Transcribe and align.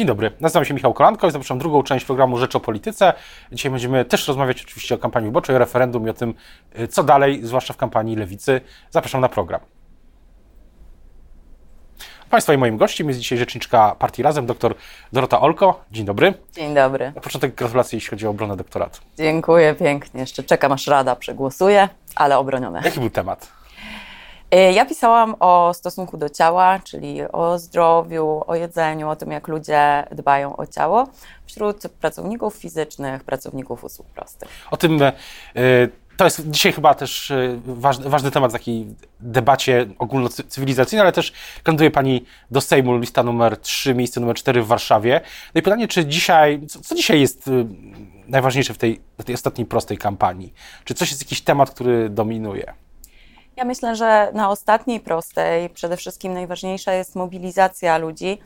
Dzień 0.00 0.06
dobry, 0.06 0.30
nazywam 0.40 0.64
się 0.64 0.74
Michał 0.74 0.94
Kolanko 0.94 1.26
i 1.26 1.30
zapraszam 1.30 1.58
drugą 1.58 1.82
część 1.82 2.04
programu 2.04 2.38
Rzecz 2.38 2.56
o 2.56 2.60
Polityce. 2.60 3.12
Dzisiaj 3.52 3.70
będziemy 3.70 4.04
też 4.04 4.28
rozmawiać 4.28 4.62
oczywiście 4.62 4.94
o 4.94 4.98
kampanii 4.98 5.28
wyborczej, 5.28 5.56
o 5.56 5.58
referendum 5.58 6.06
i 6.06 6.10
o 6.10 6.14
tym, 6.14 6.34
y, 6.78 6.88
co 6.88 7.02
dalej, 7.02 7.40
zwłaszcza 7.42 7.74
w 7.74 7.76
kampanii 7.76 8.16
Lewicy. 8.16 8.60
Zapraszam 8.90 9.20
na 9.20 9.28
program. 9.28 9.60
Państwa 12.30 12.54
i 12.54 12.58
moim 12.58 12.76
gościem 12.76 13.08
jest 13.08 13.20
dzisiaj 13.20 13.38
rzeczniczka 13.38 13.96
partii 13.98 14.22
Razem, 14.22 14.46
dr 14.46 14.74
Dorota 15.12 15.40
Olko. 15.40 15.84
Dzień 15.90 16.04
dobry. 16.04 16.34
Dzień 16.52 16.74
dobry. 16.74 17.12
Na 17.14 17.20
początek 17.20 17.54
gratulacje, 17.54 17.96
jeśli 17.96 18.10
chodzi 18.10 18.26
o 18.26 18.30
obronę 18.30 18.56
doktoratu. 18.56 19.00
Dziękuję 19.18 19.74
pięknie. 19.74 20.20
Jeszcze 20.20 20.42
czekam, 20.42 20.72
aż 20.72 20.86
Rada 20.86 21.16
przegłosuje, 21.16 21.88
ale 22.14 22.38
obronione. 22.38 22.80
Jaki 22.84 23.00
był 23.00 23.10
temat? 23.10 23.59
Y, 24.54 24.72
Ja 24.72 24.86
pisałam 24.86 25.34
o 25.40 25.74
stosunku 25.74 26.16
do 26.16 26.28
ciała, 26.28 26.80
czyli 26.84 27.22
o 27.32 27.58
zdrowiu, 27.58 28.42
o 28.46 28.54
jedzeniu, 28.54 29.08
o 29.08 29.16
tym, 29.16 29.30
jak 29.30 29.48
ludzie 29.48 30.04
dbają 30.12 30.56
o 30.56 30.66
ciało 30.66 31.08
wśród 31.46 31.82
pracowników 32.00 32.54
fizycznych, 32.54 33.24
pracowników 33.24 33.84
usług 33.84 34.08
prostych. 34.08 34.48
O 34.70 34.76
tym, 34.76 35.02
y, 35.02 35.12
to 36.16 36.24
jest 36.24 36.50
dzisiaj 36.50 36.72
chyba 36.72 36.94
też 36.94 37.30
y, 37.30 37.60
ważny, 37.66 38.08
ważny 38.08 38.30
temat 38.30 38.50
w 38.50 38.52
takiej 38.52 38.86
debacie 39.20 39.86
ogólnocywilizacyjnej, 39.98 41.00
ale 41.00 41.12
też 41.12 41.32
kandyduje 41.62 41.90
Pani 41.90 42.24
do 42.50 42.60
Sejmu, 42.60 42.96
lista 42.96 43.22
numer 43.22 43.56
3, 43.56 43.94
miejsce 43.94 44.20
numer 44.20 44.36
4 44.36 44.62
w 44.62 44.66
Warszawie. 44.66 45.20
No 45.54 45.58
i 45.58 45.62
pytanie, 45.62 45.88
czy 45.88 46.06
dzisiaj, 46.06 46.66
co, 46.68 46.80
co 46.80 46.94
dzisiaj 46.94 47.20
jest 47.20 47.50
najważniejsze 48.28 48.74
w 48.74 48.78
tej, 48.78 49.00
w 49.18 49.24
tej 49.24 49.34
ostatniej 49.34 49.66
prostej 49.66 49.98
kampanii? 49.98 50.54
Czy 50.84 50.94
coś 50.94 51.10
jest 51.10 51.22
jakiś 51.22 51.40
temat, 51.40 51.70
który 51.70 52.08
dominuje? 52.08 52.72
Ja 53.60 53.66
myślę, 53.66 53.96
że 53.96 54.30
na 54.34 54.50
ostatniej 54.50 55.00
prostej 55.00 55.70
przede 55.70 55.96
wszystkim 55.96 56.34
najważniejsza 56.34 56.92
jest 56.92 57.16
mobilizacja 57.16 57.98
ludzi, 57.98 58.38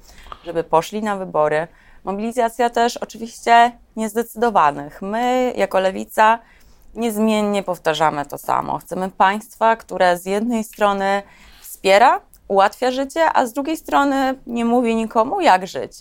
żeby 0.44 0.64
poszli 0.64 1.02
na 1.02 1.16
wybory. 1.16 1.68
Mobilizacja 2.04 2.70
też 2.70 2.96
oczywiście 2.96 3.78
niezdecydowanych. 3.96 5.02
My, 5.02 5.52
jako 5.56 5.80
lewica, 5.80 6.38
niezmiennie 6.94 7.62
powtarzamy 7.62 8.26
to 8.26 8.38
samo. 8.38 8.78
Chcemy 8.78 9.10
państwa, 9.10 9.76
które 9.76 10.18
z 10.18 10.26
jednej 10.26 10.64
strony 10.64 11.22
wspiera, 11.60 12.20
ułatwia 12.48 12.90
życie, 12.90 13.32
a 13.32 13.46
z 13.46 13.52
drugiej 13.52 13.76
strony 13.76 14.38
nie 14.46 14.64
mówi 14.64 14.96
nikomu, 14.96 15.40
jak 15.40 15.66
żyć. 15.66 15.92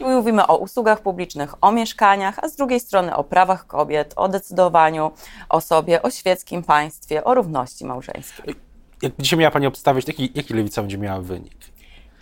I 0.00 0.04
mówimy 0.04 0.46
o 0.46 0.56
usługach 0.56 1.00
publicznych, 1.00 1.54
o 1.60 1.72
mieszkaniach, 1.72 2.38
a 2.42 2.48
z 2.48 2.56
drugiej 2.56 2.80
strony 2.80 3.16
o 3.16 3.24
prawach 3.24 3.66
kobiet, 3.66 4.12
o 4.16 4.28
decydowaniu 4.28 5.10
o 5.48 5.60
sobie, 5.60 6.02
o 6.02 6.10
świeckim 6.10 6.62
państwie, 6.62 7.24
o 7.24 7.34
równości 7.34 7.84
małżeńskiej. 7.84 8.54
Jak 9.02 9.12
dzisiaj 9.18 9.38
miała 9.38 9.50
Pani 9.50 9.66
obstawiać, 9.66 10.08
jaki, 10.08 10.32
jaki 10.34 10.54
lewica 10.54 10.82
będzie 10.82 10.98
miała 10.98 11.20
wynik? 11.20 11.70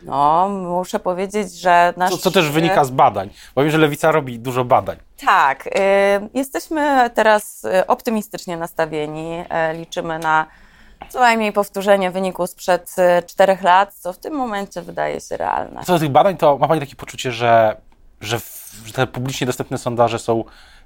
No, 0.03 0.48
muszę 0.48 0.98
powiedzieć, 0.98 1.53
że 1.53 1.95
nasz... 1.97 2.11
Co, 2.11 2.19
co 2.19 2.31
też 2.31 2.51
wynika 2.51 2.85
z 2.85 2.91
badań, 2.91 3.31
bo 3.55 3.63
wiem, 3.63 3.70
że 3.70 3.79
lewica 3.79 4.13
robi 4.13 4.39
dużo 4.39 4.65
badań. 4.65 4.97
Tak, 5.25 5.67
y, 5.67 5.70
jesteśmy 6.35 7.11
teraz 7.15 7.65
y, 7.65 7.87
optymistycznie 7.87 8.57
nastawieni. 8.57 9.41
Y, 9.41 9.79
liczymy 9.79 10.19
na 10.19 10.47
co 11.09 11.21
najmniej 11.21 11.53
powtórzenie 11.53 12.11
wyniku 12.11 12.47
sprzed 12.47 12.97
y, 12.99 13.23
czterech 13.23 13.63
lat, 13.63 13.95
co 13.95 14.13
w 14.13 14.19
tym 14.19 14.35
momencie 14.35 14.83
wydaje 14.83 15.21
się 15.21 15.37
realne. 15.37 15.85
Co 15.85 15.93
do 15.93 15.99
tych 15.99 16.09
badań, 16.09 16.37
to 16.37 16.59
ma 16.59 16.69
Pani 16.69 16.81
takie 16.81 16.97
poczucie, 16.97 17.33
że, 17.33 17.77
że, 18.21 18.39
że 18.85 18.93
te 18.93 19.07
publicznie 19.07 19.47
dostępne 19.47 19.79
sondaże 19.79 20.19
są 20.19 20.45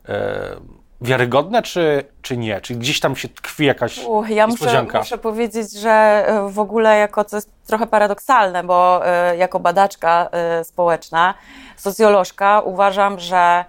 e, 0.08 0.56
wiarygodne, 1.02 1.62
czy, 1.62 2.04
czy 2.22 2.36
nie? 2.36 2.60
Czy 2.60 2.74
gdzieś 2.74 3.00
tam 3.00 3.16
się 3.16 3.28
tkwi 3.28 3.64
jakaś 3.64 3.98
Uch, 3.98 4.30
ja 4.30 4.46
muszę, 4.46 4.86
muszę 4.94 5.18
powiedzieć, 5.18 5.72
że 5.72 6.26
y, 6.48 6.52
w 6.52 6.58
ogóle 6.58 6.98
jako, 6.98 7.24
co 7.24 7.36
jest 7.36 7.50
trochę 7.66 7.86
paradoksalne, 7.86 8.64
bo 8.64 9.02
y, 9.32 9.36
jako 9.36 9.60
badaczka 9.60 10.28
y, 10.60 10.64
społeczna, 10.64 11.34
socjolożka, 11.76 12.60
uważam, 12.60 13.20
że 13.20 13.64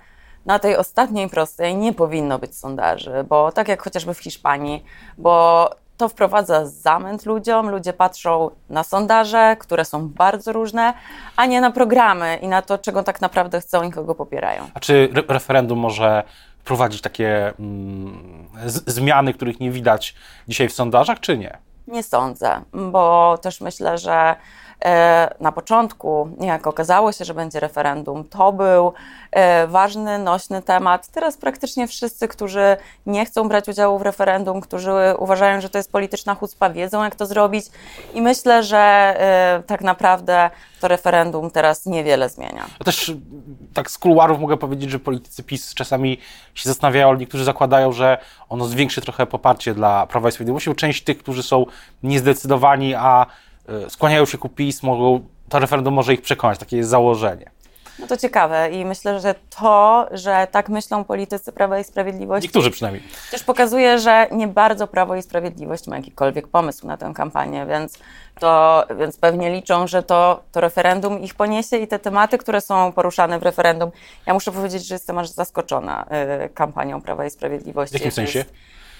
na 0.46 0.60
tej 0.60 0.78
ostatniej 0.78 1.30
prostej 1.30 1.76
nie 1.76 1.94
powinno 1.94 2.40
być 2.40 2.58
sondaży, 2.58 3.26
bo 3.30 3.52
tak 3.52 3.68
jak 3.68 3.82
chociażby 3.82 4.14
w 4.14 4.20
Hiszpanii, 4.20 4.84
bo 5.18 5.70
to 5.98 6.10
wprowadza 6.10 6.66
zamęt 6.66 7.26
ludziom, 7.26 7.70
ludzie 7.70 7.94
patrzą 7.94 8.50
na 8.70 8.84
sondaże, 8.84 9.56
które 9.60 9.86
są 9.86 10.10
bardzo 10.10 10.54
różne, 10.54 10.94
a 11.36 11.46
nie 11.46 11.62
na 11.62 11.72
programy 11.72 12.40
i 12.42 12.48
na 12.48 12.62
to, 12.62 12.78
czego 12.78 13.04
tak 13.04 13.22
naprawdę 13.22 13.62
chcą 13.62 13.84
i 13.84 13.92
kogo 13.92 14.16
popierają. 14.16 14.70
A 14.74 14.80
czy 14.80 15.10
re 15.16 15.24
referendum 15.28 15.80
może 15.80 16.24
wprowadzić 16.60 17.02
takie 17.02 17.54
mm, 17.60 18.48
zmiany, 18.68 19.34
których 19.34 19.60
nie 19.60 19.72
widać 19.72 20.16
dzisiaj 20.48 20.70
w 20.70 20.74
sondażach, 20.74 21.20
czy 21.20 21.38
nie? 21.38 21.58
Nie 21.88 22.04
sądzę, 22.04 22.62
bo 22.74 23.38
też 23.42 23.62
myślę, 23.62 23.98
że 23.98 24.36
na 25.40 25.52
początku, 25.52 26.30
jak 26.40 26.68
okazało 26.68 27.12
się, 27.12 27.26
że 27.26 27.34
będzie 27.34 27.60
referendum, 27.60 28.24
to 28.24 28.54
był 28.54 28.94
e, 29.32 29.68
ważny, 29.68 30.20
nośny 30.20 30.62
temat. 30.62 31.08
Teraz 31.08 31.38
praktycznie 31.38 31.88
wszyscy, 31.88 32.28
którzy 32.28 32.78
nie 33.06 33.26
chcą 33.26 33.48
brać 33.48 33.70
udziału 33.70 34.00
w 34.00 34.02
referendum, 34.02 34.62
którzy 34.62 34.92
uważają, 35.18 35.62
że 35.62 35.70
to 35.70 35.78
jest 35.78 35.92
polityczna 35.92 36.36
chucpa, 36.36 36.70
wiedzą, 36.70 37.04
jak 37.04 37.16
to 37.16 37.26
zrobić. 37.26 37.66
I 38.14 38.22
myślę, 38.22 38.64
że 38.64 38.78
e, 38.78 39.64
tak 39.68 39.82
naprawdę 39.82 40.50
to 40.82 40.88
referendum 40.88 41.52
teraz 41.52 41.86
niewiele 41.86 42.30
zmienia. 42.30 42.66
Ja 42.80 42.86
też 42.86 43.12
tak 43.74 43.92
z 43.92 43.98
kuluarów 43.98 44.40
mogę 44.40 44.58
powiedzieć, 44.58 44.92
że 44.92 45.00
politycy 45.00 45.44
PiS 45.44 45.74
czasami 45.74 46.18
się 46.54 46.70
zastanawiają, 46.70 47.16
niektórzy 47.16 47.44
zakładają, 47.44 47.92
że 47.92 48.18
ono 48.50 48.66
zwiększy 48.66 49.02
trochę 49.02 49.26
poparcie 49.26 49.74
dla 49.74 50.08
Prawa 50.08 50.30
i 50.30 50.32
Sprawiedliwości, 50.32 50.76
część 50.76 51.04
tych, 51.04 51.18
którzy 51.18 51.44
są 51.44 51.66
niezdecydowani, 52.04 52.96
a 52.96 53.26
skłaniają 53.90 54.26
się 54.26 54.38
ku 54.38 54.50
PiS, 54.50 54.84
mogą, 54.84 55.28
to 55.50 55.60
referendum 55.60 55.94
może 55.94 56.14
ich 56.14 56.22
przekonać, 56.22 56.60
takie 56.60 56.78
jest 56.78 56.90
założenie. 56.90 57.52
No 58.00 58.08
to 58.08 58.18
ciekawe 58.18 58.70
i 58.72 58.86
myślę, 58.86 59.20
że 59.20 59.36
to, 59.60 60.08
że 60.12 60.48
tak 60.52 60.70
myślą 60.70 61.04
politycy 61.04 61.52
Prawa 61.52 61.80
i 61.80 61.84
Sprawiedliwości, 61.84 62.48
Niektórzy 62.48 62.72
przynajmniej. 62.72 63.04
też 63.32 63.44
pokazuje, 63.44 64.00
że 64.00 64.28
nie 64.32 64.48
bardzo 64.48 64.88
Prawo 64.88 65.16
i 65.16 65.22
Sprawiedliwość 65.22 65.88
ma 65.88 65.98
jakikolwiek 65.98 66.48
pomysł 66.48 66.88
na 66.88 66.98
tę 66.98 67.12
kampanię, 67.16 67.66
więc, 67.66 68.00
to, 68.40 68.84
więc 69.00 69.18
pewnie 69.18 69.50
liczą, 69.52 69.88
że 69.88 70.04
to, 70.04 70.44
to 70.52 70.62
referendum 70.62 71.20
ich 71.22 71.36
poniesie 71.36 71.78
i 71.78 71.88
te 71.88 72.00
tematy, 72.00 72.38
które 72.38 72.62
są 72.62 72.92
poruszane 72.92 73.40
w 73.40 73.44
referendum. 73.44 73.92
Ja 74.26 74.34
muszę 74.34 74.52
powiedzieć, 74.52 74.88
że 74.88 74.96
jestem 74.96 75.18
aż 75.18 75.30
zaskoczona 75.30 76.06
y, 76.46 76.50
kampanią 76.50 77.02
Prawa 77.02 77.26
i 77.26 77.30
Sprawiedliwości. 77.30 77.98
W 77.98 78.00
jakim 78.00 78.12
sensie? 78.12 78.40
Jest, 78.40 78.54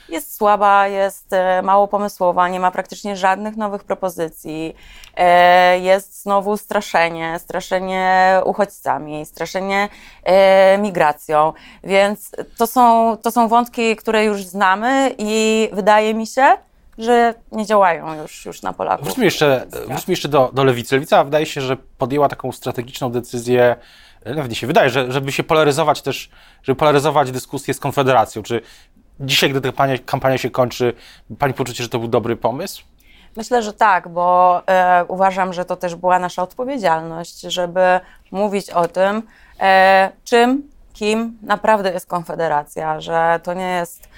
jest 0.10 0.38
słaba, 0.38 0.88
jest 0.88 1.34
e, 1.34 1.62
mało 1.62 1.88
pomysłowa, 1.88 2.50
nie 2.50 2.60
ma 2.60 2.72
praktycznie 2.72 3.18
żadnych 3.18 3.58
nowych 3.58 3.84
propozycji. 3.84 4.76
E, 5.18 5.80
Jest 5.80 6.22
znowu 6.22 6.58
straszenie, 6.58 7.40
straszenie 7.40 8.42
uchodźcami, 8.46 9.26
straszenie 9.26 9.90
e, 10.24 10.78
migracją. 10.78 11.54
Więc 11.84 12.32
to 12.58 12.68
są, 12.68 13.18
to 13.22 13.32
są 13.32 13.48
wątki, 13.48 13.96
które 13.96 14.26
już 14.26 14.44
znamy 14.44 15.16
i 15.18 15.70
wydaje 15.74 16.14
mi 16.14 16.28
się, 16.28 16.58
że 16.98 17.34
nie 17.52 17.66
działają 17.66 18.22
już, 18.22 18.46
już 18.46 18.62
na 18.62 18.74
Polaków. 18.74 19.06
Wróćmy 19.06 19.26
jeszcze, 19.26 19.66
wróćmy 19.88 20.12
jeszcze 20.12 20.30
do, 20.30 20.50
do 20.54 20.64
lewicy. 20.64 20.96
Lewica 20.96 21.24
wydaje 21.24 21.46
się, 21.46 21.62
że 21.62 21.78
podjęła 21.98 22.30
taką 22.30 22.52
strategiczną 22.52 23.12
decyzję, 23.12 23.76
nawet 24.26 24.50
nie 24.50 24.56
się 24.56 24.68
wydaje, 24.68 24.90
że, 24.90 25.12
żeby 25.12 25.32
się 25.32 25.44
polaryzować 25.44 26.02
też, 26.02 26.30
żeby 26.64 26.80
polaryzować 26.80 27.32
dyskusję 27.32 27.74
z 27.74 27.80
Konfederacją. 27.80 28.44
Czy 28.44 28.62
dzisiaj, 29.20 29.50
gdy 29.50 29.62
ta 29.62 29.68
kampania, 29.68 29.98
kampania 30.06 30.38
się 30.38 30.50
kończy, 30.50 30.94
pani 31.40 31.54
poczucie, 31.54 31.84
że 31.84 31.90
to 31.90 32.00
był 32.00 32.08
dobry 32.08 32.36
pomysł? 32.36 32.84
Myślę, 33.36 33.64
że 33.64 33.74
tak, 33.74 34.08
bo 34.08 34.62
e, 34.68 35.06
uważam, 35.08 35.54
że 35.54 35.66
to 35.66 35.76
też 35.76 35.96
była 35.96 36.20
nasza 36.20 36.44
odpowiedzialność, 36.44 37.42
żeby 37.42 38.00
mówić 38.32 38.70
o 38.70 38.88
tym, 38.88 39.24
e, 39.60 40.12
czym, 40.24 40.70
kim 40.94 41.38
naprawdę 41.42 41.92
jest 41.92 42.08
Konfederacja, 42.08 43.02
że 43.02 43.40
to 43.44 43.54
nie 43.54 43.70
jest 43.70 44.10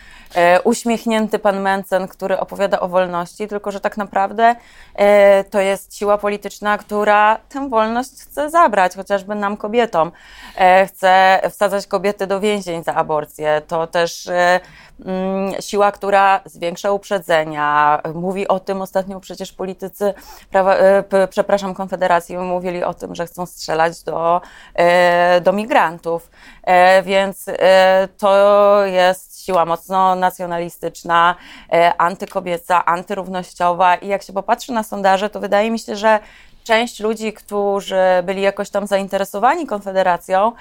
uśmiechnięty 0.64 1.40
pan 1.40 1.62
Mencen, 1.62 2.08
który 2.08 2.40
opowiada 2.40 2.80
o 2.80 2.88
wolności, 2.88 3.48
tylko 3.48 3.72
że 3.72 3.80
tak 3.80 3.98
naprawdę 3.98 4.56
e, 4.96 5.44
to 5.44 5.60
jest 5.60 5.98
siła 5.98 6.18
polityczna, 6.18 6.78
która 6.78 7.38
tę 7.50 7.70
wolność 7.70 8.12
chce 8.12 8.50
zabrać, 8.50 8.96
chociażby 8.96 9.36
nam 9.36 9.58
kobietom. 9.58 10.12
E, 10.58 10.88
chce 10.88 11.42
wsadzać 11.50 11.88
kobiety 11.88 12.28
do 12.28 12.40
więzień 12.40 12.84
za 12.84 12.96
aborcję. 12.96 13.62
To 13.68 13.88
też 13.88 14.28
e, 14.28 14.60
mm, 15.06 15.62
siła, 15.62 15.92
która 15.92 16.42
zwiększa 16.46 16.92
uprzedzenia. 16.92 18.02
Mówi 18.14 18.48
o 18.48 18.60
tym 18.60 18.82
ostatnio 18.82 19.20
przecież 19.20 19.52
politycy, 19.52 20.14
prawa, 20.52 20.76
e, 20.76 21.28
przepraszam, 21.30 21.74
Konfederacji 21.74 22.38
mówili 22.38 22.84
o 22.84 22.94
tym, 22.94 23.16
że 23.16 23.26
chcą 23.26 23.46
strzelać 23.46 24.04
do, 24.04 24.42
e, 24.74 25.42
do 25.42 25.54
migrantów. 25.54 26.30
E, 26.64 27.04
Więc 27.04 27.46
e, 27.48 28.08
to 28.18 28.86
jest 28.86 29.46
siła 29.46 29.66
mocno 29.66 30.15
nacjonalistyczna, 30.16 31.36
e, 31.72 31.94
antykobieca, 31.98 32.86
antyrównościowa 32.86 33.96
i 33.96 34.08
jak 34.08 34.24
się 34.24 34.34
popatrzy 34.34 34.72
na 34.72 34.84
sondaże, 34.84 35.30
to 35.30 35.40
wydaje 35.40 35.72
mi 35.72 35.80
się, 35.80 35.96
że 35.96 36.20
część 36.64 37.00
ludzi, 37.00 37.34
którzy 37.34 38.02
byli 38.24 38.42
jakoś 38.42 38.70
tam 38.70 38.88
zainteresowani 38.88 39.68
Konfederacją, 39.68 40.52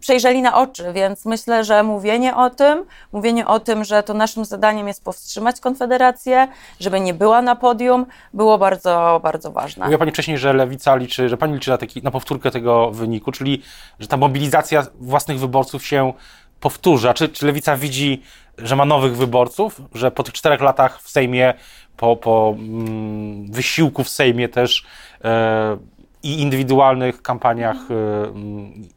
przejrzeli 0.00 0.42
na 0.42 0.56
oczy, 0.56 0.92
więc 0.92 1.24
myślę, 1.24 1.64
że 1.64 1.82
mówienie 1.82 2.36
o 2.36 2.50
tym, 2.50 2.84
mówienie 3.12 3.46
o 3.46 3.60
tym, 3.60 3.84
że 3.84 4.02
to 4.02 4.14
naszym 4.14 4.44
zadaniem 4.44 4.88
jest 4.88 5.04
powstrzymać 5.04 5.60
Konfederację, 5.60 6.48
żeby 6.80 7.00
nie 7.00 7.14
była 7.14 7.42
na 7.42 7.56
podium, 7.56 8.06
było 8.34 8.58
bardzo, 8.58 9.20
bardzo 9.22 9.50
ważne. 9.50 9.84
Mówiła 9.84 9.98
Pani 9.98 10.10
wcześniej, 10.10 10.38
że 10.38 10.52
Lewica 10.52 10.96
liczy, 10.96 11.28
że 11.28 11.36
Pani 11.36 11.54
liczy 11.54 11.70
na, 11.70 11.78
taki, 11.78 12.02
na 12.02 12.10
powtórkę 12.10 12.50
tego 12.50 12.90
wyniku, 12.90 13.32
czyli 13.32 13.62
że 14.00 14.08
ta 14.08 14.16
mobilizacja 14.16 14.86
własnych 15.00 15.38
wyborców 15.40 15.86
się 15.86 16.12
powtórzy. 16.60 17.10
A 17.10 17.14
czy, 17.14 17.28
czy 17.28 17.46
Lewica 17.46 17.76
widzi, 17.76 18.22
że 18.58 18.76
ma 18.76 18.84
nowych 18.84 19.16
wyborców, 19.16 19.80
że 19.94 20.10
po 20.10 20.22
tych 20.22 20.34
czterech 20.34 20.60
latach 20.60 21.02
w 21.02 21.10
Sejmie, 21.10 21.54
po, 21.96 22.16
po 22.16 22.54
mm, 22.58 23.52
wysiłku 23.52 24.04
w 24.04 24.08
Sejmie 24.08 24.48
też 24.48 24.86
e, 25.24 25.78
i 26.22 26.40
indywidualnych 26.42 27.22
kampaniach 27.22 27.76
e, 27.76 28.24
mm, 28.28 28.88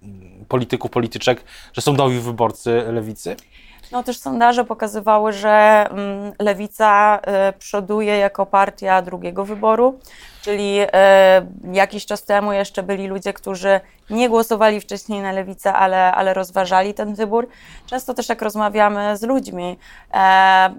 polityków, 0.48 0.92
polityczek, 0.92 1.44
że 1.74 1.82
są 1.82 1.94
nowi 1.94 2.20
wyborcy 2.20 2.84
Lewicy? 2.92 3.36
No 3.92 4.04
też 4.04 4.18
sondaże 4.18 4.66
pokazywały, 4.66 5.34
że 5.34 5.88
mm, 5.90 6.32
Lewica 6.40 7.20
y, 7.50 7.54
przoduje 7.54 8.18
jako 8.18 8.46
partia 8.46 9.02
drugiego 9.02 9.46
wyboru, 9.46 10.00
czyli 10.42 10.82
y, 10.82 10.88
jakiś 11.72 12.06
czas 12.06 12.24
temu 12.24 12.54
jeszcze 12.54 12.84
byli 12.84 13.08
ludzie, 13.08 13.34
którzy 13.34 13.80
nie 14.10 14.30
głosowali 14.30 14.82
wcześniej 14.82 15.22
na 15.22 15.32
Lewicę, 15.32 15.74
ale, 15.74 16.12
ale 16.12 16.34
rozważali 16.34 16.94
ten 16.94 17.16
wybór. 17.16 17.48
Często 17.86 18.14
też 18.14 18.30
jak 18.30 18.42
rozmawiamy 18.42 19.18
z 19.18 19.24
ludźmi, 19.24 19.78
e, 20.14 20.70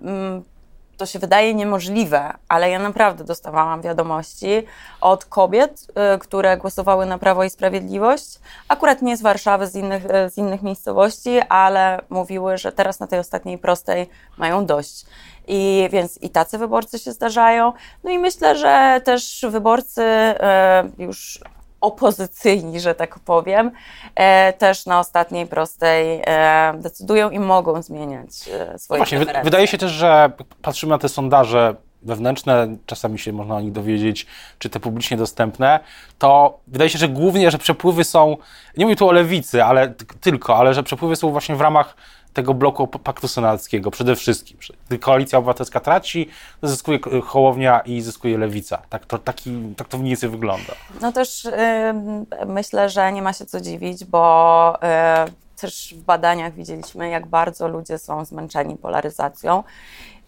to 1.02 1.06
się 1.06 1.18
wydaje 1.18 1.54
niemożliwe, 1.54 2.32
ale 2.48 2.70
ja 2.70 2.78
naprawdę 2.78 3.24
dostawałam 3.24 3.82
wiadomości 3.82 4.62
od 5.00 5.24
kobiet, 5.24 5.86
y, 6.14 6.18
które 6.18 6.56
głosowały 6.56 7.06
na 7.06 7.18
Prawo 7.18 7.44
i 7.44 7.50
Sprawiedliwość, 7.50 8.38
akurat 8.68 9.02
nie 9.02 9.16
z 9.16 9.22
Warszawy, 9.22 9.66
z 9.66 9.74
innych, 9.74 10.04
y, 10.04 10.30
z 10.30 10.38
innych 10.38 10.62
miejscowości, 10.62 11.40
ale 11.48 12.00
mówiły, 12.10 12.58
że 12.58 12.72
teraz 12.72 13.00
na 13.00 13.06
tej 13.06 13.18
ostatniej 13.18 13.58
prostej 13.58 14.08
mają 14.38 14.66
dość. 14.66 15.06
I 15.46 15.88
więc 15.92 16.18
i 16.22 16.30
tacy 16.30 16.58
wyborcy 16.58 16.98
się 16.98 17.12
zdarzają. 17.12 17.72
No 18.04 18.10
i 18.10 18.18
myślę, 18.18 18.56
że 18.56 19.00
też 19.04 19.46
wyborcy 19.48 20.02
y, 20.02 21.02
już 21.02 21.40
opozycyjni, 21.82 22.80
że 22.80 22.94
tak 22.94 23.18
powiem, 23.18 23.70
e, 24.14 24.52
też 24.52 24.86
na 24.86 25.00
ostatniej 25.00 25.46
prostej 25.46 26.22
e, 26.26 26.74
decydują 26.78 27.30
i 27.30 27.38
mogą 27.38 27.82
zmieniać 27.82 28.28
e, 28.48 28.78
swoje 28.78 29.00
no 29.00 29.06
Właśnie, 29.06 29.42
wydaje 29.44 29.66
się 29.66 29.78
też, 29.78 29.92
że 29.92 30.30
patrzymy 30.62 30.90
na 30.90 30.98
te 30.98 31.08
sondaże 31.08 31.74
wewnętrzne, 32.02 32.76
czasami 32.86 33.18
się 33.18 33.32
można 33.32 33.56
o 33.56 33.60
nich 33.60 33.72
dowiedzieć, 33.72 34.26
czy 34.58 34.70
te 34.70 34.80
publicznie 34.80 35.16
dostępne, 35.16 35.80
to 36.18 36.58
wydaje 36.66 36.90
się, 36.90 36.98
że 36.98 37.08
głównie, 37.08 37.50
że 37.50 37.58
przepływy 37.58 38.04
są, 38.04 38.36
nie 38.76 38.84
mówię 38.84 38.96
tu 38.96 39.08
o 39.08 39.12
lewicy, 39.12 39.64
ale 39.64 39.94
tylko, 40.20 40.56
ale 40.56 40.74
że 40.74 40.82
przepływy 40.82 41.16
są 41.16 41.30
właśnie 41.30 41.56
w 41.56 41.60
ramach 41.60 41.96
tego 42.32 42.54
bloku 42.54 42.86
paktu 42.86 43.28
senackiego 43.28 43.90
przede 43.90 44.16
wszystkim. 44.16 44.58
Koalicja 45.00 45.38
obywatelska 45.38 45.80
traci, 45.80 46.28
zyskuje 46.62 46.98
Hołownia 47.24 47.80
i 47.80 48.00
zyskuje 48.00 48.38
lewica. 48.38 48.82
Tak 48.88 49.06
to, 49.06 49.18
taki, 49.18 49.74
tak 49.76 49.88
to 49.88 49.98
mniej 49.98 50.10
więcej 50.10 50.30
wygląda. 50.30 50.72
No 51.00 51.12
też 51.12 51.44
yy, 51.44 52.46
myślę, 52.46 52.88
że 52.88 53.12
nie 53.12 53.22
ma 53.22 53.32
się 53.32 53.46
co 53.46 53.60
dziwić, 53.60 54.04
bo 54.04 54.78
yy, 55.26 55.32
też 55.60 55.94
w 55.98 56.02
badaniach 56.02 56.54
widzieliśmy, 56.54 57.08
jak 57.08 57.26
bardzo 57.26 57.68
ludzie 57.68 57.98
są 57.98 58.24
zmęczeni 58.24 58.76
polaryzacją 58.76 59.64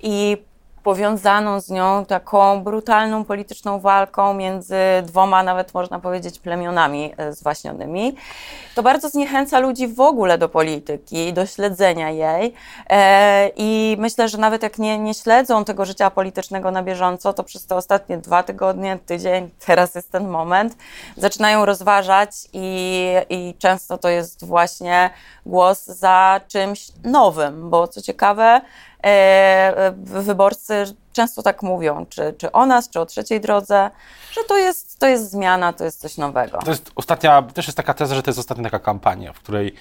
i 0.00 0.37
powiązaną 0.85 1.61
z 1.61 1.71
nią 1.71 2.05
taką 2.05 2.65
brutalną 2.65 3.25
polityczną 3.25 3.81
walką 3.81 4.35
między 4.35 4.77
dwoma, 5.03 5.43
nawet 5.43 5.75
można 5.75 6.01
powiedzieć, 6.01 6.39
plemionami 6.39 7.15
e, 7.17 7.33
zwaśnionymi. 7.33 8.17
To 8.75 8.83
bardzo 8.83 9.09
zniechęca 9.09 9.59
ludzi 9.59 9.89
w 9.89 10.01
ogóle 10.01 10.39
do 10.39 10.49
polityki, 10.49 11.33
do 11.33 11.47
śledzenia 11.47 12.11
jej. 12.11 12.55
E, 12.91 13.51
I 13.57 13.97
myślę, 13.99 14.29
że 14.29 14.39
nawet 14.39 14.63
jak 14.63 14.79
nie, 14.79 14.99
nie 14.99 15.15
śledzą 15.15 15.65
tego 15.65 15.85
życia 15.85 16.11
politycznego 16.11 16.71
na 16.71 16.83
bieżąco, 16.83 17.33
to 17.33 17.45
przez 17.45 17.67
te 17.67 17.77
ostatnie 17.77 18.19
dwa 18.19 18.43
tygodnie, 18.43 18.99
tydzień, 19.07 19.51
teraz 19.67 19.95
jest 19.95 20.13
ten 20.13 20.29
moment, 20.29 20.77
zaczynają 21.17 21.65
rozważać 21.65 22.31
i, 22.53 23.07
i 23.29 23.55
często 23.59 23.99
to 23.99 24.09
jest 24.09 24.45
właśnie 24.45 25.11
głos 25.47 25.85
za 25.85 26.41
czymś 26.49 26.89
nowym, 27.05 27.71
bo 27.71 27.89
co 27.89 28.03
ciekawe, 28.03 28.61
wyborcy 29.97 30.85
często 31.12 31.43
tak 31.43 31.62
mówią, 31.62 32.06
czy, 32.06 32.35
czy 32.39 32.53
o 32.53 32.67
nas, 32.67 32.91
czy 32.91 33.01
o 33.01 33.06
trzeciej 33.06 33.41
drodze, 33.41 33.91
że 34.33 34.41
to 34.49 34.59
jest, 34.59 34.99
to 34.99 35.06
jest 35.06 35.31
zmiana, 35.31 35.73
to 35.73 35.85
jest 35.85 36.01
coś 36.01 36.17
nowego. 36.17 36.59
To 36.59 36.71
jest 36.71 36.91
ostatnia, 36.97 37.43
też 37.43 37.67
jest 37.67 37.77
taka 37.77 37.95
teza, 37.95 38.15
że 38.15 38.23
to 38.23 38.31
jest 38.31 38.39
ostatnia 38.39 38.65
taka 38.65 38.79
kampania, 38.79 39.33
w 39.33 39.39
której 39.39 39.75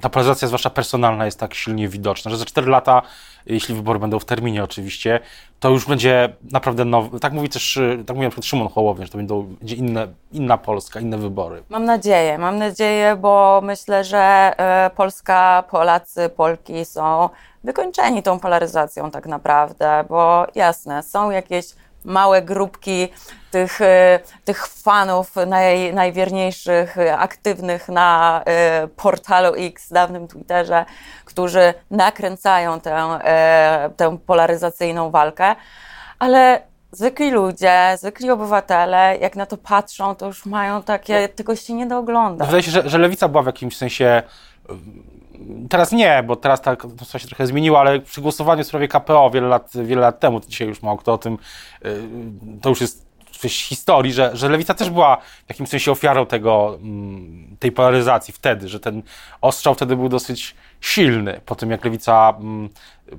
ta 0.00 0.08
polaryzacja, 0.08 0.48
zwłaszcza 0.48 0.70
personalna, 0.70 1.24
jest 1.24 1.40
tak 1.40 1.54
silnie 1.54 1.88
widoczna, 1.88 2.30
że 2.30 2.36
za 2.36 2.44
4 2.44 2.70
lata, 2.70 3.02
jeśli 3.46 3.74
wybory 3.74 3.98
będą 3.98 4.18
w 4.18 4.24
terminie 4.24 4.64
oczywiście, 4.64 5.20
to 5.60 5.70
już 5.70 5.86
będzie 5.86 6.32
naprawdę 6.50 6.84
nowy. 6.84 7.20
Tak 7.20 7.32
mówi 7.32 7.48
też, 7.48 7.78
tak 8.06 8.16
mówi 8.16 8.26
na 8.26 8.30
przykład 8.30 8.44
Szymon 8.44 8.68
Hołownia, 8.68 9.06
że 9.06 9.12
to 9.12 9.18
będą, 9.18 9.42
będzie 9.42 9.76
inne, 9.76 10.08
inna 10.32 10.58
Polska, 10.58 11.00
inne 11.00 11.18
wybory. 11.18 11.62
Mam 11.68 11.84
nadzieję, 11.84 12.38
mam 12.38 12.58
nadzieję, 12.58 13.16
bo 13.16 13.60
myślę, 13.64 14.04
że 14.04 14.18
e, 14.56 14.90
Polska, 14.96 15.64
Polacy, 15.70 16.28
Polki 16.36 16.84
są 16.84 17.28
wykończeni 17.64 18.22
tą 18.22 18.40
polaryzacją 18.40 19.10
tak 19.10 19.26
naprawdę, 19.26 20.04
bo 20.08 20.46
jasne, 20.54 21.02
są 21.02 21.30
jakieś 21.30 21.66
małe 22.04 22.42
grupki 22.42 23.08
tych, 23.50 23.80
e, 23.80 24.20
tych 24.44 24.66
fanów 24.66 25.36
naj, 25.46 25.94
najwierniejszych, 25.94 26.96
aktywnych 27.18 27.88
na 27.88 28.42
e, 28.46 28.88
portalu 28.96 29.54
X, 29.56 29.92
dawnym 29.92 30.28
Twitterze, 30.28 30.84
którzy 31.24 31.74
nakręcają 31.90 32.80
tę, 32.80 32.96
e, 33.24 33.90
tę 33.96 34.18
polaryzacyjną 34.26 35.10
walkę, 35.10 35.56
ale 36.18 36.62
zwykli 36.92 37.30
ludzie, 37.30 37.96
zwykli 37.98 38.30
obywatele, 38.30 39.18
jak 39.20 39.36
na 39.36 39.46
to 39.46 39.56
patrzą, 39.56 40.14
to 40.14 40.26
już 40.26 40.46
mają 40.46 40.82
takie, 40.82 41.28
tego 41.28 41.56
się 41.56 41.74
nie 41.74 41.86
doogląda. 41.86 42.44
Wydaje 42.44 42.62
się, 42.62 42.70
że, 42.70 42.88
że 42.88 42.98
lewica 42.98 43.28
była 43.28 43.42
w 43.42 43.46
jakimś 43.46 43.76
sensie 43.76 44.22
Teraz 45.68 45.92
nie, 45.92 46.24
bo 46.26 46.36
teraz 46.36 46.60
tak 46.60 46.86
to 47.12 47.18
się 47.18 47.28
trochę 47.28 47.46
zmieniło, 47.46 47.80
ale 47.80 48.00
przy 48.00 48.20
głosowaniu 48.20 48.64
w 48.64 48.66
sprawie 48.66 48.88
KPO 48.88 49.30
wiele 49.30 49.48
lat, 49.48 49.72
wiele 49.84 50.00
lat 50.00 50.20
temu, 50.20 50.40
dzisiaj 50.40 50.68
już 50.68 50.82
mało 50.82 50.98
kto 50.98 51.12
o 51.12 51.18
tym, 51.18 51.38
y, 51.84 52.02
to 52.62 52.68
już 52.68 52.80
jest 52.80 53.09
coś 53.40 53.64
historii, 53.64 54.12
że, 54.12 54.30
że 54.36 54.48
Lewica 54.48 54.74
też 54.74 54.90
była 54.90 55.16
w 55.16 55.48
jakimś 55.48 55.68
sensie 55.68 55.92
ofiarą 55.92 56.26
tego, 56.26 56.78
mm, 56.82 57.56
tej 57.58 57.72
polaryzacji 57.72 58.34
wtedy, 58.34 58.68
że 58.68 58.80
ten 58.80 59.02
ostrzał 59.40 59.74
wtedy 59.74 59.96
był 59.96 60.08
dosyć 60.08 60.54
silny 60.80 61.40
po 61.46 61.54
tym, 61.54 61.70
jak 61.70 61.84
Lewica 61.84 62.34
mm, 62.38 62.68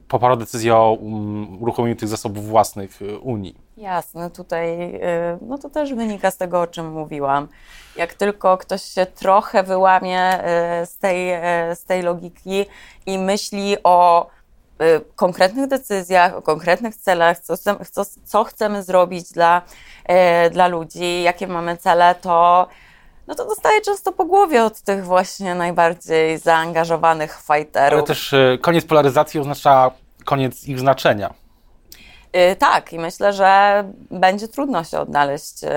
poparła 0.08 0.38
decyzję 0.38 0.76
o 0.76 0.98
mm, 1.02 1.64
uruchomieniu 1.64 1.96
tych 1.96 2.10
zasobów 2.10 2.48
własnych 2.48 3.02
y, 3.02 3.20
Unii. 3.20 3.56
Jasne, 3.78 4.30
tutaj 4.30 4.96
y, 4.96 5.00
no 5.42 5.58
to 5.58 5.70
też 5.70 5.94
wynika 5.94 6.32
z 6.32 6.38
tego, 6.38 6.62
o 6.62 6.68
czym 6.68 6.92
mówiłam. 6.92 7.48
Jak 7.96 8.14
tylko 8.14 8.58
ktoś 8.58 8.82
się 8.82 9.06
trochę 9.06 9.64
wyłamie 9.64 10.40
y, 10.82 10.86
z 10.86 10.98
tej, 10.98 11.32
z 11.76 11.84
tej 11.84 12.02
logiki 12.02 12.66
i 13.06 13.18
myśli 13.18 13.78
o 13.84 14.28
konkretnych 15.16 15.68
decyzjach, 15.68 16.36
o 16.36 16.42
konkretnych 16.42 16.96
celach, 16.96 17.40
co, 17.40 17.58
co, 17.92 18.06
co 18.26 18.44
chcemy 18.44 18.84
zrobić 18.84 19.32
dla, 19.32 19.62
dla 20.52 20.68
ludzi, 20.68 21.24
jakie 21.24 21.48
mamy 21.48 21.78
cele, 21.78 22.16
to 22.16 22.68
no 23.28 23.36
to 23.36 23.46
dostaje 23.46 23.82
często 23.82 24.12
po 24.12 24.26
głowie 24.26 24.64
od 24.64 24.82
tych 24.82 25.06
właśnie 25.06 25.56
najbardziej 25.56 26.38
zaangażowanych 26.38 27.42
fighterów. 27.48 27.94
Ale 27.98 28.04
też 28.04 28.34
y, 28.34 28.60
koniec 28.62 28.86
polaryzacji 28.86 29.40
oznacza 29.40 29.92
koniec 30.26 30.68
ich 30.68 30.80
znaczenia. 30.80 31.34
Yy, 32.34 32.56
tak, 32.56 32.94
i 32.94 33.00
myślę, 33.00 33.34
że 33.34 33.84
będzie 34.12 34.48
trudno 34.48 34.84
się 34.84 35.00
odnaleźć 35.00 35.64
yy, 35.64 35.70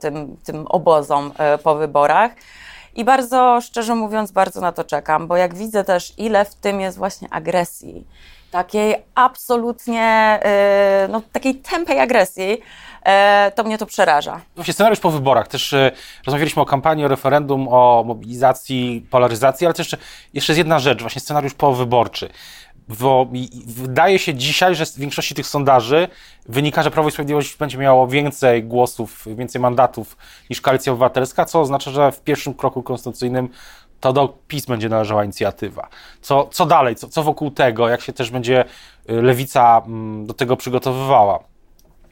tym, 0.00 0.36
tym 0.44 0.66
obozom 0.66 1.32
yy, 1.52 1.58
po 1.58 1.74
wyborach. 1.74 2.32
I 2.98 3.04
bardzo, 3.04 3.60
szczerze 3.60 3.94
mówiąc, 3.94 4.32
bardzo 4.32 4.60
na 4.60 4.72
to 4.72 4.84
czekam, 4.84 5.26
bo 5.26 5.36
jak 5.36 5.54
widzę 5.54 5.84
też, 5.84 6.12
ile 6.16 6.44
w 6.44 6.54
tym 6.54 6.80
jest 6.80 6.98
właśnie 6.98 7.28
agresji, 7.30 8.06
takiej 8.50 8.96
absolutnie, 9.14 10.40
no, 11.08 11.22
takiej 11.32 11.54
tępej 11.54 12.00
agresji, 12.00 12.62
E, 13.08 13.52
to 13.54 13.64
mnie 13.64 13.78
to 13.78 13.86
przeraża. 13.86 14.40
Właśnie 14.54 14.74
scenariusz 14.74 15.00
po 15.00 15.10
wyborach. 15.10 15.48
Też 15.48 15.72
e, 15.72 15.92
rozmawialiśmy 16.26 16.62
o 16.62 16.66
kampanii, 16.66 17.04
o 17.04 17.08
referendum, 17.08 17.68
o 17.70 18.04
mobilizacji, 18.06 19.06
polaryzacji, 19.10 19.66
ale 19.66 19.74
też 19.74 19.86
jeszcze, 19.86 19.96
jeszcze 20.34 20.52
jest 20.52 20.58
jedna 20.58 20.78
rzecz, 20.78 21.00
właśnie 21.00 21.20
scenariusz 21.20 21.54
powyborczy. 21.54 22.28
Bo 22.88 23.26
wydaje 23.66 24.18
się 24.18 24.34
dzisiaj, 24.34 24.74
że 24.74 24.86
z 24.86 24.98
większości 24.98 25.34
tych 25.34 25.46
sondaży 25.46 26.08
wynika, 26.48 26.82
że 26.82 26.90
Prawo 26.90 27.08
i 27.08 27.12
Sprawiedliwość 27.12 27.56
będzie 27.56 27.78
miało 27.78 28.06
więcej 28.06 28.64
głosów, 28.64 29.24
więcej 29.26 29.60
mandatów 29.60 30.16
niż 30.50 30.60
Koalicja 30.60 30.92
Obywatelska, 30.92 31.44
co 31.44 31.60
oznacza, 31.60 31.90
że 31.90 32.12
w 32.12 32.20
pierwszym 32.20 32.54
kroku 32.54 32.82
konstytucyjnym 32.82 33.48
to 34.00 34.12
do 34.12 34.38
PiS 34.48 34.66
będzie 34.66 34.88
należała 34.88 35.24
inicjatywa. 35.24 35.88
Co, 36.20 36.48
co 36.52 36.66
dalej, 36.66 36.96
co, 36.96 37.08
co 37.08 37.22
wokół 37.22 37.50
tego, 37.50 37.88
jak 37.88 38.00
się 38.00 38.12
też 38.12 38.30
będzie 38.30 38.64
y, 39.10 39.22
lewica 39.22 39.82
mm, 39.86 40.26
do 40.26 40.34
tego 40.34 40.56
przygotowywała? 40.56 41.38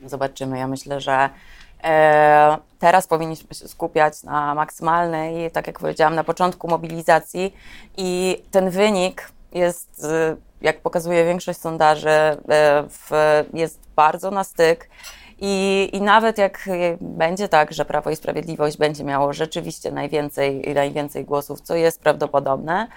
Zobaczymy. 0.07 0.59
Ja 0.59 0.67
myślę, 0.67 1.01
że 1.01 1.31
E, 1.85 2.59
teraz 2.79 3.07
powinniśmy 3.07 3.55
się 3.55 3.69
skupiać 3.69 4.23
na 4.23 4.55
maksymalnej, 4.55 5.51
tak 5.51 5.67
jak 5.67 5.79
powiedziałam 5.79 6.15
na 6.15 6.25
początku, 6.25 6.69
mobilizacji 6.69 7.55
i 7.97 8.43
ten 8.51 8.71
wynik 8.71 9.29
jest, 9.53 10.05
y, 10.05 10.37
jak 10.61 10.81
pokazuje 10.81 11.25
większość 11.25 11.61
sondaży, 11.61 12.09
y, 12.09 12.39
w, 12.89 13.11
jest 13.53 13.81
bardzo 13.97 14.31
na 14.31 14.45
styk. 14.45 14.89
I, 15.39 15.89
I 15.93 16.03
nawet 16.03 16.39
jak 16.39 16.69
będzie 17.01 17.49
tak, 17.49 17.73
że 17.73 17.85
Prawo 17.85 18.11
i 18.11 18.17
Sprawiedliwość 18.17 18.77
będzie 18.77 19.05
miało 19.05 19.33
rzeczywiście 19.33 19.93
najwięcej, 19.93 20.75
najwięcej 20.75 21.25
głosów, 21.25 21.61
co 21.61 21.75
jest 21.75 22.01
prawdopodobne, 22.01 22.89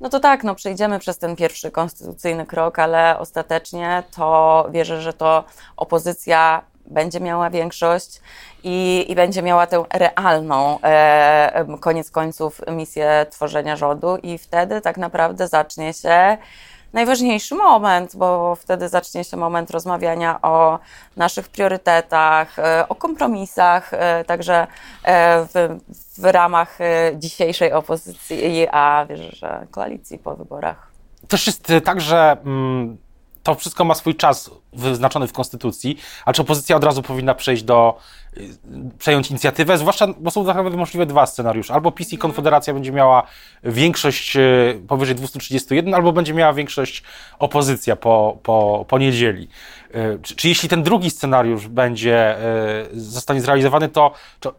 no 0.00 0.08
to 0.08 0.20
tak, 0.20 0.44
no 0.44 0.54
przejdziemy 0.54 0.98
przez 0.98 1.18
ten 1.18 1.36
pierwszy 1.36 1.70
konstytucyjny 1.70 2.46
krok, 2.46 2.78
ale 2.78 3.18
ostatecznie 3.18 4.02
to 4.16 4.66
wierzę, 4.70 5.02
że 5.02 5.12
to 5.12 5.44
opozycja 5.76 6.62
będzie 6.86 7.20
miała 7.20 7.50
większość 7.50 8.20
i, 8.62 9.06
i 9.08 9.14
będzie 9.14 9.42
miała 9.42 9.66
tę 9.66 9.84
realną, 9.92 10.78
e, 10.80 11.66
koniec 11.80 12.10
końców, 12.10 12.60
misję 12.68 13.26
tworzenia 13.30 13.76
rządu, 13.76 14.16
i 14.16 14.38
wtedy 14.38 14.80
tak 14.80 14.96
naprawdę 14.96 15.48
zacznie 15.48 15.92
się 15.92 16.36
najważniejszy 16.94 17.54
moment, 17.54 18.16
bo 18.16 18.54
wtedy 18.54 18.88
zacznie 18.88 19.24
się 19.24 19.36
moment 19.36 19.70
rozmawiania 19.70 20.42
o 20.42 20.78
naszych 21.16 21.48
priorytetach, 21.48 22.58
e, 22.58 22.88
o 22.88 22.94
kompromisach, 22.94 23.94
e, 23.94 24.24
także 24.24 24.66
e, 25.04 25.46
w, 25.54 25.78
w 26.18 26.24
ramach 26.24 26.78
dzisiejszej 27.14 27.72
opozycji, 27.72 28.68
a 28.72 29.06
wierzę, 29.08 29.30
że 29.32 29.66
koalicji 29.70 30.18
po 30.18 30.36
wyborach. 30.36 30.90
Też 31.28 31.46
jest 31.46 31.72
tak, 31.84 32.00
że 32.00 32.36
mm, 32.44 32.96
to 33.44 33.54
wszystko 33.54 33.84
ma 33.84 33.94
swój 33.94 34.14
czas 34.14 34.50
wyznaczony 34.72 35.26
w 35.26 35.32
Konstytucji, 35.32 35.98
a 36.24 36.32
czy 36.32 36.42
opozycja 36.42 36.76
od 36.76 36.84
razu 36.84 37.02
powinna 37.02 37.34
przejść 37.34 37.62
do, 37.62 37.98
y, 38.36 38.48
przejąć 38.98 39.30
inicjatywę, 39.30 39.78
zwłaszcza, 39.78 40.06
bo 40.18 40.30
są 40.30 40.46
tak 40.46 40.56
naprawdę 40.56 40.78
możliwe 40.78 41.06
dwa 41.06 41.26
scenariusze. 41.26 41.74
Albo 41.74 41.92
PiS 41.92 42.12
i 42.12 42.18
Konfederacja 42.18 42.74
będzie 42.74 42.92
miała 42.92 43.22
większość 43.64 44.36
y, 44.36 44.80
powyżej 44.88 45.14
231, 45.14 45.94
albo 45.94 46.12
będzie 46.12 46.34
miała 46.34 46.52
większość 46.52 47.02
opozycja 47.38 47.96
po, 47.96 48.38
po, 48.42 48.84
po 48.88 48.98
niedzieli. 48.98 49.48
Y, 49.94 50.18
czy, 50.22 50.36
czy 50.36 50.48
jeśli 50.48 50.68
ten 50.68 50.82
drugi 50.82 51.10
scenariusz 51.10 51.68
będzie, 51.68 52.36
zostanie 52.92 53.40
zrealizowany, 53.40 53.88
to 53.88 54.12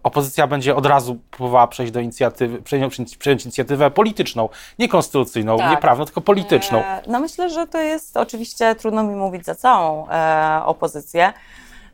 opozycja 0.04 0.48
będzie 0.48 0.76
od 0.76 0.86
razu 0.86 1.20
próbowała 1.32 1.68
przejść 1.68 1.94
do 1.94 2.00
inicjatywy, 2.00 2.62
przejąć, 2.62 3.18
przejąć 3.18 3.46
inicjatywę 3.46 3.92
polityczną, 3.92 4.50
nie 4.80 4.90
konstytucyjną, 4.90 5.58
tak. 5.58 5.72
nie 5.72 5.78
prawną, 5.78 6.06
tylko 6.06 6.22
polityczną. 6.22 6.80
E, 6.80 7.02
no 7.08 7.20
myślę, 7.20 7.50
że 7.50 7.68
to 7.68 7.82
jest 7.82 8.18
oczywiście, 8.18 8.75
trudno 8.76 9.04
mi 9.04 9.16
mówić 9.16 9.46
za 9.46 9.56
całą 9.56 10.10
e, 10.10 10.62
opozycję. 10.66 11.34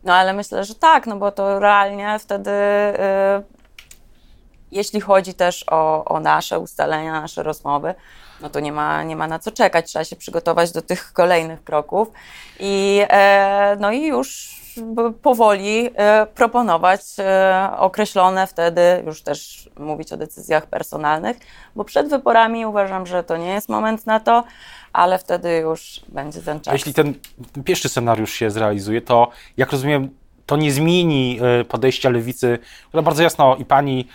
No 0.04 0.14
ale 0.14 0.34
myślę, 0.34 0.64
że 0.64 0.76
tak, 0.76 1.08
no 1.08 1.16
bo 1.16 1.32
to 1.32 1.60
realnie 1.60 2.20
wtedy, 2.20 2.52
e, 2.52 3.44
jeśli 4.72 5.02
chodzi 5.02 5.34
też 5.34 5.66
o, 5.72 6.06
o 6.06 6.20
nasze 6.20 6.60
ustalenia, 6.60 7.22
nasze 7.22 7.44
rozmowy, 7.44 7.96
no 8.42 8.50
to 8.50 8.60
nie 8.60 8.72
ma, 8.72 9.04
nie 9.04 9.16
ma 9.16 9.28
na 9.28 9.40
co 9.40 9.52
czekać. 9.52 9.88
Trzeba 9.88 10.06
się 10.06 10.16
przygotować 10.16 10.72
do 10.72 10.82
tych 10.82 11.14
kolejnych 11.14 11.64
kroków 11.64 12.08
i, 12.60 13.02
e, 13.10 13.78
no 13.80 13.92
i 13.92 14.08
już 14.08 14.61
powoli 15.22 15.90
e, 15.96 16.26
proponować 16.26 17.02
e, 17.20 17.70
określone 17.78 18.48
wtedy, 18.48 18.82
już 19.06 19.22
też 19.22 19.70
mówić 19.80 20.14
o 20.14 20.18
decyzjach 20.18 20.66
personalnych, 20.66 21.38
bo 21.76 21.84
przed 21.84 22.10
wyborami 22.10 22.66
uważam, 22.66 23.06
że 23.06 23.24
to 23.24 23.38
nie 23.38 23.50
jest 23.50 23.70
moment 23.70 24.06
na 24.06 24.20
to, 24.20 24.44
ale 24.94 25.18
wtedy 25.18 25.58
już 25.58 26.02
będzie 26.08 26.42
ten 26.42 26.60
czas. 26.60 26.74
Jeśli 26.74 26.94
ten 26.94 27.14
pierwszy 27.66 27.90
scenariusz 27.90 28.34
się 28.34 28.52
zrealizuje, 28.52 29.02
to 29.02 29.30
jak 29.58 29.72
rozumiem, 29.72 30.10
to 30.52 30.58
nie 30.58 30.72
zmieni 30.72 31.40
e, 31.42 31.66
podejścia 31.66 32.10
lewicy, 32.10 32.60
która 32.88 33.04
bardzo 33.04 33.24
jasno 33.24 33.56
i 33.56 33.66
pani 33.66 34.08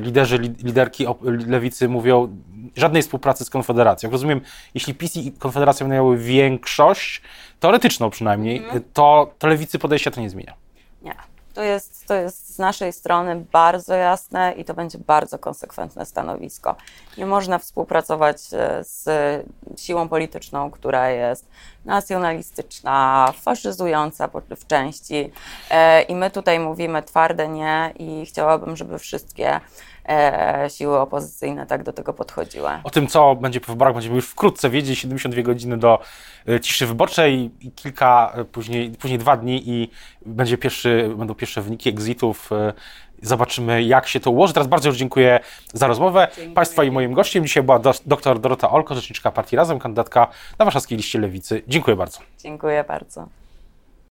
liderzy, 0.00 0.38
liderki 0.38 1.06
lewicy 1.46 1.88
mówią, 1.88 2.36
żadnej 2.76 3.02
współpracy 3.02 3.44
z 3.44 3.50
Konfederacją. 3.50 4.06
Jak 4.06 4.12
rozumiem, 4.12 4.40
jeśli 4.74 4.94
PiS 4.94 5.16
i 5.16 5.32
Konfederacja 5.32 5.84
będą 5.84 5.94
miały 5.94 6.18
większość, 6.18 7.22
teoretyczną 7.60 8.10
przynajmniej, 8.10 8.56
mhm. 8.56 8.82
to, 8.92 9.34
to 9.38 9.46
lewicy 9.46 9.78
podejścia 9.78 10.10
to 10.10 10.20
nie 10.20 10.30
zmienia. 10.30 10.54
Nie. 11.02 11.14
To 11.54 11.62
jest, 11.62 12.06
to 12.06 12.14
jest 12.14 12.54
z 12.54 12.58
naszej 12.58 12.92
strony 12.92 13.44
bardzo 13.52 13.94
jasne 13.94 14.52
i 14.52 14.64
to 14.64 14.74
będzie 14.74 14.98
bardzo 14.98 15.38
konsekwentne 15.38 16.06
stanowisko. 16.06 16.76
Nie 17.18 17.26
można 17.26 17.58
współpracować 17.58 18.36
e, 18.52 18.84
z 18.84 19.08
siłą 19.76 20.08
polityczną, 20.08 20.70
która 20.70 21.10
jest 21.10 21.48
nacjonalistyczna, 21.84 23.32
faszyzująca 23.40 24.28
w 24.56 24.66
części. 24.66 25.32
E, 25.70 26.02
I 26.02 26.14
my 26.14 26.30
tutaj 26.30 26.60
mówimy 26.60 27.02
twarde 27.02 27.48
nie 27.48 27.92
i 27.98 28.26
chciałabym, 28.26 28.76
żeby 28.76 28.98
wszystkie 28.98 29.60
siły 30.68 30.98
opozycyjne 30.98 31.66
tak 31.66 31.82
do 31.82 31.92
tego 31.92 32.12
podchodziły. 32.12 32.68
O 32.84 32.90
tym, 32.90 33.06
co 33.06 33.34
będzie 33.34 33.60
po 33.60 33.72
wyborach, 33.72 33.94
będziemy 33.94 34.16
już 34.16 34.28
wkrótce 34.28 34.70
wiedzieć. 34.70 34.98
72 34.98 35.42
godziny 35.42 35.76
do 35.76 35.98
e, 36.48 36.60
ciszy 36.60 36.86
wyborczej 36.86 37.50
i 37.60 37.72
kilka, 37.72 38.32
e, 38.34 38.44
później, 38.44 38.90
później 38.90 39.18
dwa 39.18 39.36
dni 39.36 39.70
i 39.70 39.90
będzie 40.26 40.58
pierwszy, 40.58 41.14
będą 41.16 41.34
pierwsze 41.34 41.62
wyniki 41.62 41.88
exitów. 41.88 42.50
Zobaczymy, 43.22 43.82
jak 43.82 44.08
się 44.08 44.20
to 44.20 44.30
ułoży. 44.30 44.52
Teraz 44.52 44.68
bardzo 44.68 44.88
już 44.88 44.98
dziękuję 44.98 45.40
za 45.72 45.86
rozmowę. 45.86 46.28
Dziękuję. 46.36 46.54
Państwa 46.54 46.84
i 46.84 46.90
moim 46.90 47.12
gościem 47.12 47.44
dzisiaj 47.44 47.62
była 47.62 47.78
dr 48.06 48.40
Dorota 48.40 48.70
Olko, 48.70 48.94
rzeczniczka 48.94 49.30
partii 49.30 49.56
Razem, 49.56 49.78
kandydatka 49.78 50.28
na 50.58 50.64
warszawskiej 50.64 50.96
liście 50.96 51.18
Lewicy. 51.18 51.62
Dziękuję 51.68 51.96
bardzo. 51.96 52.18
Dziękuję 52.38 52.84
bardzo. 52.88 53.28